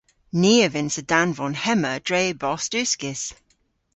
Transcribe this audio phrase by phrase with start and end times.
[0.41, 3.23] Ni a vynnsa danvon hemma dre bost uskis.